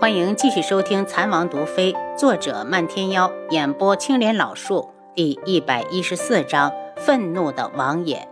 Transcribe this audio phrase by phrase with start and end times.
[0.00, 8.28] 欢迎继续收听《残王毒妃》，作者漫天妖，演播青莲老树，第一百一十四章：愤怒的王爷。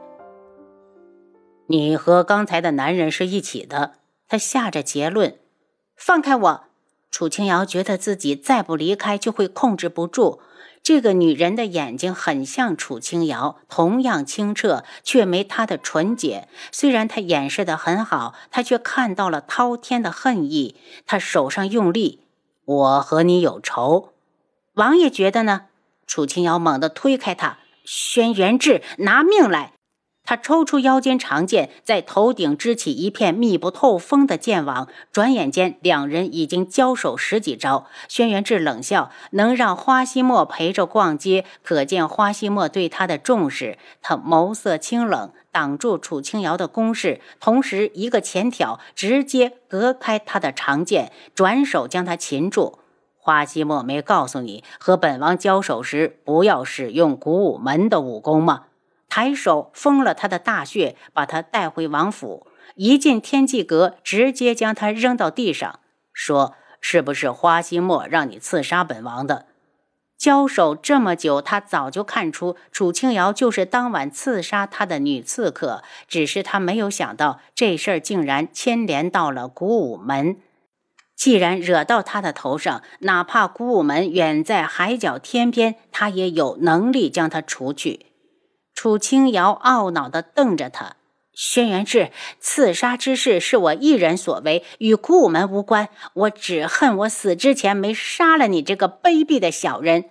[1.67, 3.95] 你和刚才的男人是一起的。
[4.29, 5.39] 他下着结论。
[5.97, 6.65] 放开我！
[7.11, 10.41] 楚清瑶觉得自己再不离开就会控制不住。
[10.87, 16.47] 这个女人的眼睛很像楚清瑶，同样清澈，却没她的纯洁。
[16.71, 20.77] 虽然她掩饰的很好，她却看到了滔天的恨意。
[21.05, 22.21] 她手上用力，
[22.65, 24.13] 我和你有仇。
[24.75, 25.63] 王爷觉得呢？
[26.07, 29.73] 楚清瑶猛地推开他，轩辕志，拿命来！
[30.27, 34.89] 他抽出腰间长剑，在头顶支起一片密不透风的剑网。
[35.13, 37.87] 转眼间，两人已经交手十几招。
[38.09, 52.81] 轩辕志冷笑：“能让花希墨陪着逛街，可见花希墨对他的重视。”他眸色清冷，挡住楚清瑶的攻势，同时一个前挑，直接隔开他的长剑，转手将他擒住。
[53.17, 58.65] 花希墨没告诉你，和本王交手时不要使用古武门的武功吗？
[59.09, 62.47] 抬手封了他的大穴，把他带回王府。
[62.75, 65.81] 一进天际阁，直接将他扔到地上，
[66.13, 69.47] 说：“是不是花希墨让你刺杀本王的？”
[70.19, 80.37] 交手这么久，他早就看出楚清瑶就是当晚刺杀他的女刺客，只是他没有想到这事儿竟然牵连到了古武门。
[81.15, 88.07] 既然惹到他的头上，哪怕古武门远在海角天边，他也有能力将他除去。
[88.77, 90.97] 楚清瑶懊恼地瞪着他，
[91.33, 95.89] 轩辕志，刺杀之事是我一人所为，与古武门无关。
[96.13, 100.11] 我只恨我死之前没杀了你这个卑鄙的小人。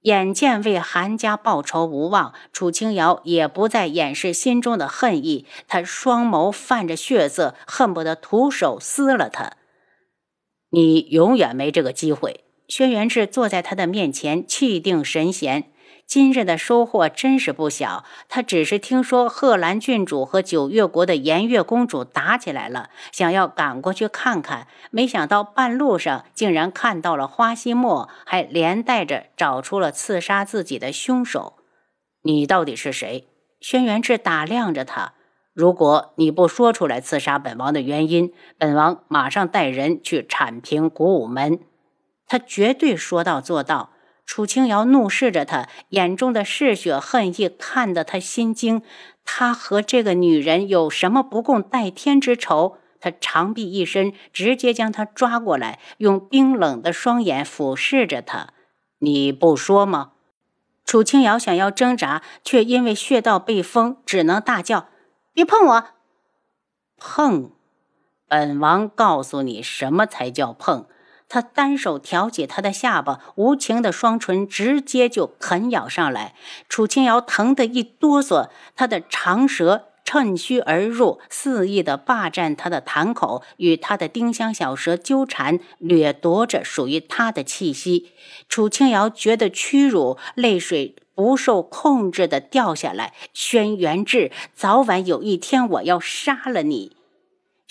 [0.00, 9.52] 眼见为韩家报仇无望，楚清瑶也不再掩饰心中的恨意，他双眸泛着血色，恨不得徒手撕了他。
[10.70, 12.44] 你永远没这个机会。
[12.66, 15.70] 轩辕志坐在他的面前，气定神闲。
[16.06, 18.04] 今日的收获真是不小。
[18.28, 31.54] 他只是听说贺兰郡主和九月国的颜月公主打起来了，想要赶过去看看，没想到半路上竟然看到了花希墨，还连带着找出了刺杀自己的凶手。
[32.22, 33.26] 你到底是谁？
[33.60, 35.14] 轩辕志打量着他。
[35.52, 41.60] 如果你不说出来刺杀本王的原因，本王马上带人去铲平古武门。
[42.26, 43.90] 他绝对说到做到。
[44.26, 48.82] 楚清瑶怒视着他，眼中的嗜血恨意看得他心惊。
[49.24, 52.78] 他和这个女人有什么不共戴天之仇？
[53.00, 58.54] 他长臂一伸，直接将她抓过来，用冰冷的双眼俯视着她。
[59.00, 60.12] 你不说吗？
[60.86, 64.88] 楚清瑶想要挣扎，却因为穴道被封，只能大叫
[65.34, 65.84] ：“别碰我！”
[66.96, 67.50] 碰！
[68.26, 70.86] 本王告诉你，什么才叫碰？
[71.28, 76.34] 他单手挑起他的下巴，无情的双唇直接就啃咬上来。
[76.68, 88.12] 楚清瑶疼得一哆嗦，他的长舌趁虚而入，肆意的霸占他的痰口，与他的丁香小舌纠缠，掠夺着属于他的气息。
[88.48, 93.14] 楚清瑶觉得屈辱，泪水不受控制的掉下来。
[93.32, 96.96] 轩辕志，早晚有一天我要杀了你。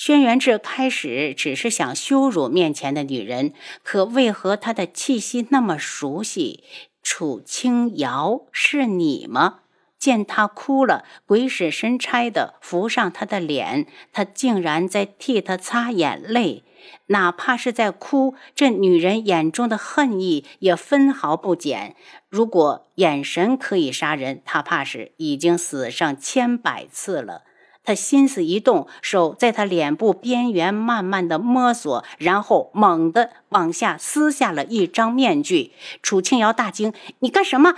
[0.06, 3.54] 轩辕志开始只是想羞辱面前的女人，
[3.84, 6.62] 可为何他的气息那么熟悉？
[7.02, 9.60] 楚清瑶是你吗？
[9.98, 16.66] 见他哭了，鬼使神差的扶上他的脸，他竟然在替他擦眼泪。
[17.06, 21.96] 哪怕是在哭，这女人眼中的恨意也分毫不减。
[22.28, 27.44] 如果眼神可以杀人，他怕是已经死上千百次了。
[27.84, 35.74] 他心思一动，手在他脸部边缘慢慢的摸索，然后猛地往下撕下了一张面具。
[36.02, 37.76] 楚清瑶大惊：“你干什么？”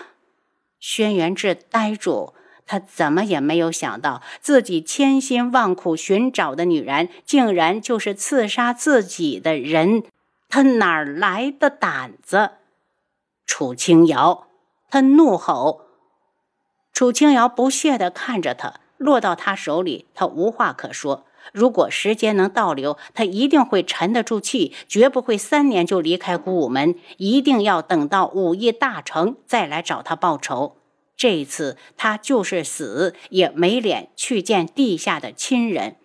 [0.79, 2.33] 轩辕志呆住，
[2.67, 10.03] 他怎么也没有想到，自己千辛万苦寻找的女人，竟然就是刺杀自己的人。
[10.47, 12.51] 他哪来的胆子？
[13.47, 14.47] 楚清瑶，
[14.91, 15.81] 他怒吼。
[16.93, 18.75] 楚清瑶不屑地看着他。
[18.97, 21.25] 落到他手里，他无话可说。
[21.53, 30.77] 如果时间能倒流，他一定会沉得住气，绝不会三年就离开古武门，一定要等到武艺大成再来找他报仇。
[31.15, 35.97] 这一次他就是死，也没脸去见地下的亲人。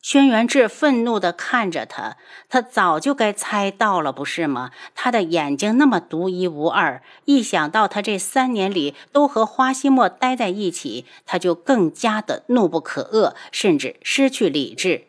[0.00, 2.16] 轩辕志愤怒地看着他，
[2.48, 4.70] 他早就该猜到了，不是吗？
[4.94, 15.04] 他的眼睛那么独一无二，一想到他这三年里都和花希墨待在一起，他就更加的怒不可遏，甚至失去理智。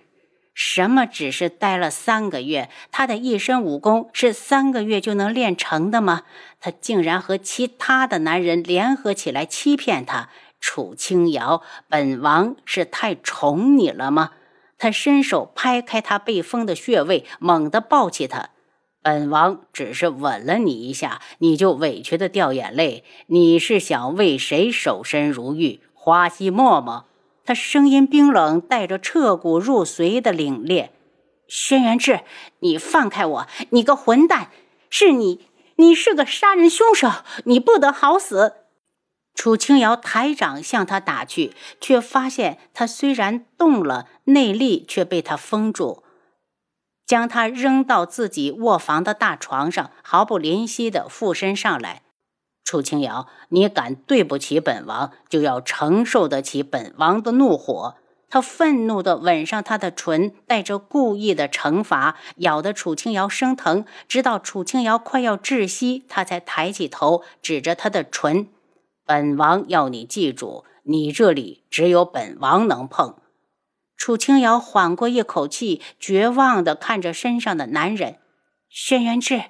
[0.56, 2.69] 什么只是待了三个月？
[2.91, 6.24] 他的一身武功是三个月就能练成的吗？
[6.59, 10.30] 他竟然和其他的男人联合起来欺骗他！
[10.59, 14.31] 楚清瑶，本王是太宠你了吗？
[14.79, 18.49] 他伸手拍开他被封的穴位，猛地抱起他。
[19.03, 23.03] 本王只是吻了你一下，你就委屈的掉眼泪？
[23.27, 25.81] 你是想为谁守身如玉？
[25.93, 27.05] 花溪默默。
[27.45, 30.89] 他声音冰冷，带着彻骨入髓的凛冽。
[31.47, 32.21] 轩辕志，
[32.59, 33.47] 你放开我！
[33.71, 34.49] 你个混蛋！
[34.89, 35.47] 是你，
[35.77, 37.09] 你是个杀人凶手！
[37.45, 38.53] 你不得好死！
[39.39, 46.03] 楚清瑶抬掌向他打去，却发现他虽然动了，内力却被他封住，
[47.06, 52.01] 将他扔到自己卧房的大床上，毫不怜惜地附身上来。
[52.65, 57.95] 楚清瑶，你敢对不起本王，就要承受得起本王的怒火。
[58.30, 63.86] 他愤怒地吻上她的唇，带着故意的惩罚，咬得楚清瑶生疼。
[64.09, 68.50] 直到楚清瑶快要窒息，他才抬起头，指着她的唇
[69.09, 73.15] ：“本王要你记住，你这里只有本王能碰。”
[73.97, 78.19] 楚清瑶缓过一口气，绝望地看着身上的男人，
[78.69, 79.45] 轩辕志。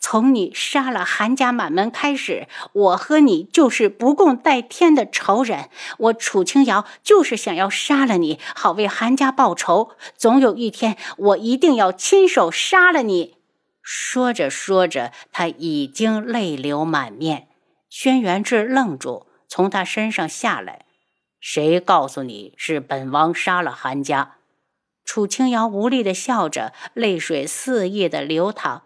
[0.00, 5.70] 从你杀了韩家满门开始，我和你就是不共戴天的仇人。
[5.98, 9.90] 我楚清瑶就是想要杀了你，好为韩家报仇。
[10.16, 13.36] 总有一天，我一定要亲手杀了你。
[13.80, 17.46] 说着说着，他已经泪流满面。
[17.88, 20.84] 轩辕志愣住，从他身上下来。
[21.40, 24.36] 谁告诉你是本王杀了韩家？
[25.04, 28.82] 楚清瑶无力地笑着，泪水肆意地流淌。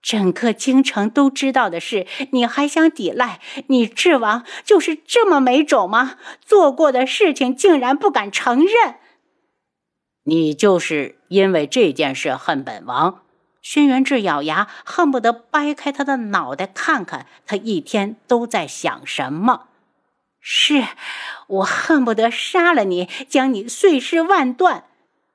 [0.00, 3.40] 整个京城都知道的事，你还想抵赖？
[3.68, 6.18] 你智王就是这么没种吗？
[6.44, 8.96] 做过的事情竟然不敢承认？
[10.24, 13.23] 你就是因为这件事恨本王？
[13.64, 19.68] 轩辕志咬牙，恨不得掰开他的脑袋看看他一天都在想什么。
[20.38, 20.84] 是
[21.46, 24.84] 我恨不得杀了你，将你碎尸万段。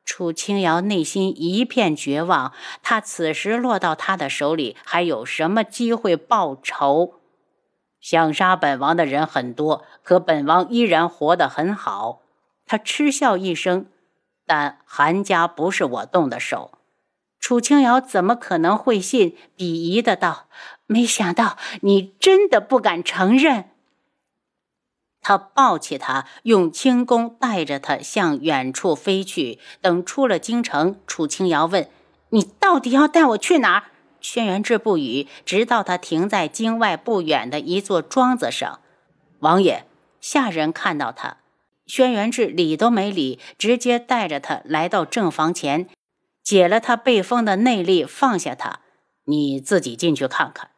[0.06, 2.54] 楚清瑶内心一片绝望，
[2.84, 7.16] 他此时落到他的手里，还有什么机会报仇？
[8.00, 12.22] 想杀本王的人很多，可本王依然活得很好。
[12.68, 13.88] 他嗤笑一声，
[14.46, 16.79] 但韩家不是我动的手。
[17.40, 19.36] 楚清瑶怎么可能会信？
[19.58, 20.48] 鄙夷的道
[20.86, 23.70] ：“没想到你真的不敢承认。”
[25.22, 29.60] 他抱起他，用轻功带着他向远处飞去。
[29.82, 31.90] 等出了京城，楚清瑶问
[32.30, 33.84] ：“你到底要带我去哪儿？”
[34.22, 38.80] 轩辕志不语，直到他停在京外不远的一座庄子上。
[39.40, 39.86] 王爷，
[40.20, 41.38] 下人看到他，
[41.86, 45.88] 轩辕志理都没理，直接带着他来到正房前，
[46.50, 48.80] 解了他被封的内力，放下他
[49.26, 50.72] ：“你自己进去看看。”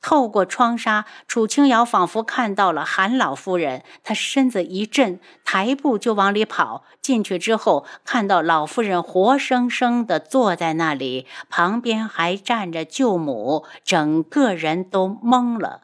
[0.00, 3.82] 透过窗纱，楚清瑶仿佛看到了韩老夫人。
[4.04, 6.84] 她身子一震，抬步就往里跑。
[7.00, 15.82] 进去之后，看到老夫人活生生地坐在那里，旁边还站着舅母，整个人都懵了。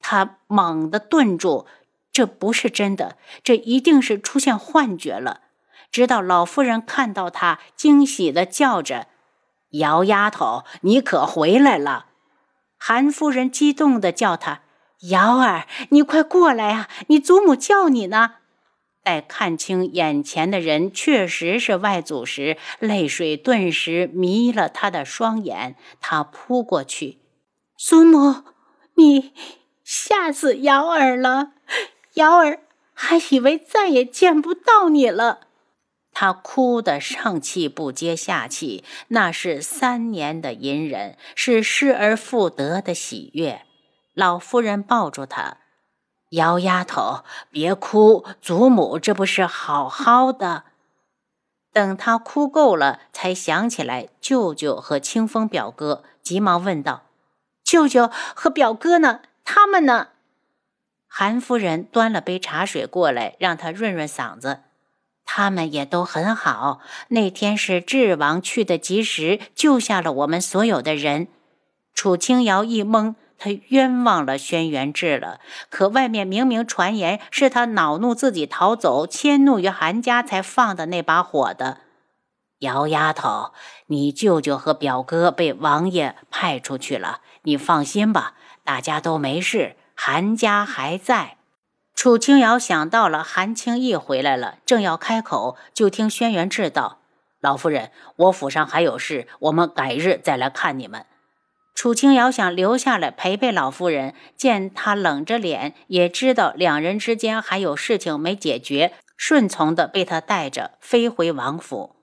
[0.00, 1.64] 他猛地顿住，
[2.10, 5.42] 这不是真的，这一定是出现幻觉了。
[5.90, 9.06] 直到老夫人看到他，惊喜的叫着
[9.72, 12.06] ：“姚丫头，你可回来了！”
[12.78, 14.60] 韩夫人激动的叫他
[15.10, 16.88] ：“瑶儿，你快过来啊！
[17.08, 18.34] 你祖母叫你呢。”
[19.02, 25.76] 待看清眼前的人确实是外祖时，泪水顿时迷了他的双眼。
[25.98, 27.18] 他扑过去
[27.78, 28.44] ：“祖母，
[28.96, 29.32] 你
[29.82, 31.52] 吓死瑶儿了！
[32.14, 32.60] 瑶儿
[32.92, 35.40] 还以为再也见不到你了。”
[36.20, 43.62] 他哭得上气不接下气，那是三年的隐忍，是失而复得的喜悦。
[44.14, 45.58] 老夫人抱住他
[46.30, 47.22] ：“姚丫头，
[47.52, 50.64] 别哭，祖母这不是好好的。”
[51.72, 57.04] 等他哭够了，才想起来舅舅和清风表哥，急忙问道
[57.62, 59.20] ：“舅舅和表哥呢？
[59.44, 60.08] 他们呢？”
[61.06, 64.62] 韩夫人端了杯茶水过来，让他润润嗓子。
[65.30, 66.80] 他们也都很好。
[67.08, 71.28] 那天是智王去的及时，救下了我们所有的人。
[71.92, 75.38] 楚清瑶一懵，他冤枉了轩辕志了。
[75.68, 81.80] 可外面明明传言是他恼怒自己逃走，迁怒于韩家才放的那把火的。
[82.60, 83.52] 姚丫头，
[83.88, 88.32] 你舅舅和表哥被王爷派出去了，你放心吧，
[88.64, 91.37] 大家都没事，韩家还在。
[91.98, 97.00] 楚清瑶想到了韩青义回来了，正要开口，就听轩辕志道
[97.42, 101.04] ：“老夫人，我府上还有事，我们改日再来看你们。
[101.74, 111.96] 楚清瑶想留下来陪陪老夫人，见他冷着脸，也知道两人之间还有事情没解决，顺从的被他带着飞回王府。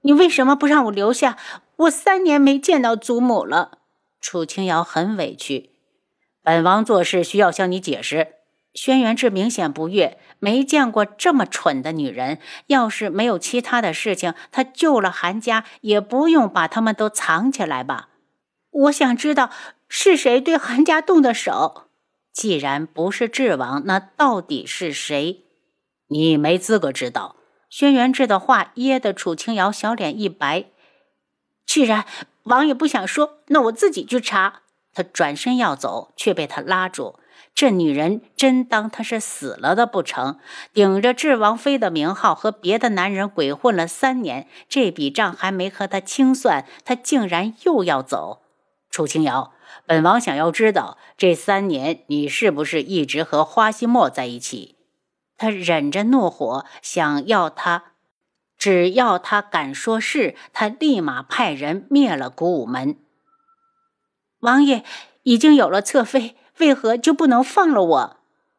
[0.00, 1.38] 你为什么不让我留下？
[1.76, 3.78] 我三年没见到祖母了。
[4.20, 5.70] 楚清瑶很委屈。
[6.42, 8.32] 本王做事需要向你解释。
[8.74, 12.40] 轩辕志明显不悦，没见过这么蠢的女人。
[12.66, 18.08] 要是没有其他的事情，他救了韩家，也不用把他们都藏起来吧？
[18.70, 19.50] 我想知道
[19.88, 21.84] 是谁对韩家动的手。
[22.32, 25.44] 既然不是智王，那到底是谁？
[26.08, 27.36] 你没资格知道。
[27.70, 30.66] 轩辕志的话噎得楚清瑶小脸一白。
[31.64, 32.04] 既然
[32.42, 34.62] 王爷不想说，那我自己去查。
[34.92, 37.18] 他转身要走，却被他拉住。
[37.54, 40.38] 这女人真当他是死了的不成？
[40.72, 48.42] 顶着智王妃的名号和别的男人鬼混了三年，这笔账还没和他清算，他竟然又要走。
[48.90, 49.52] 楚清瑶，
[49.86, 54.74] 本王想要知道，这三年你是不是一直和花希墨在一起？
[55.36, 57.92] 他忍着怒火，想要他，
[58.58, 62.96] 只要他敢说是，他立马派人灭了古武门。
[64.40, 64.82] 王爷
[65.22, 66.36] 已经有了侧妃。
[66.58, 68.16] 为何就不能放了我？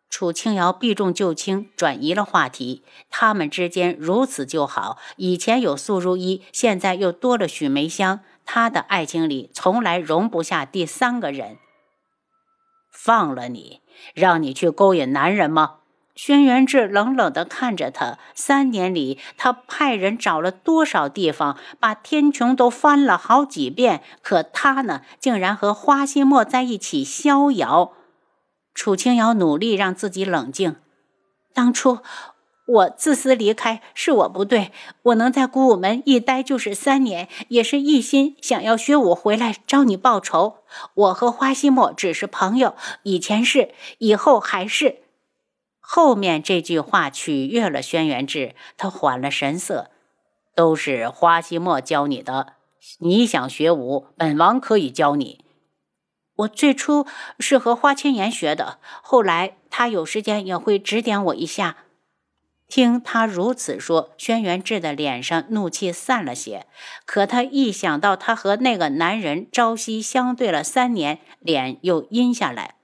[0.09, 2.83] 楚清瑶避重就轻，转移了话题。
[3.09, 8.21] 他们之间如此就好，以前有素如一，现在又多了许梅香。
[8.45, 11.57] 她的爱情里从来容不下第三个人。
[12.91, 13.81] 放了你，
[14.13, 15.79] 让你去勾引男人吗？
[16.15, 18.17] 轩辕志冷冷地看着他。
[18.33, 27.91] 三年里，他派人找了多少地方，把天穹都翻了好几遍，可他呢，竟然和花希墨在一起逍遥。
[28.73, 30.77] 楚清瑶努力让自己冷静。
[31.53, 31.99] 当初
[32.67, 34.71] 我自私离开，是我不对。
[35.03, 40.57] 我能在古武门一待就是三年，也是一心想要学武回来找你报仇。
[40.95, 43.69] 我和花希墨只是朋友，以前是，
[43.99, 45.04] 以后还是。
[45.87, 49.91] 后面这句话取悦了轩辕志，他缓了神色。
[50.55, 52.53] 都是花希墨教你的，
[52.99, 55.43] 你想学武，本王可以教你。
[56.37, 57.05] 我最初
[57.39, 61.77] 是和花千颜学的，后来他有时间也会指点我一下。
[62.67, 66.65] 听他如此说，轩辕志的脸上怒气散了些。
[67.05, 72.75] 可他一想到他和那个男人朝夕相对了三年，脸又阴下来。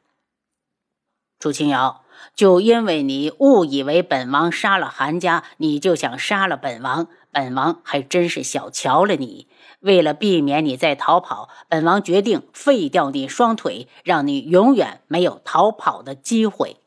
[1.39, 2.03] 楚清瑶。
[2.35, 9.47] 就因为你误以为本王杀了韩家，你就想杀了本王，本王还真是小瞧了你。
[9.79, 16.77] 为了避免你再逃跑，本王决定废掉你双腿，让你永远没有逃跑的机会。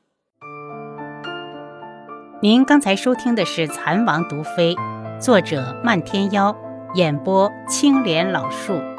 [2.41, 4.75] 您刚才收听的是《蚕王毒妃》，
[5.21, 6.55] 作者漫天妖，
[6.95, 8.94] 演播青莲老树。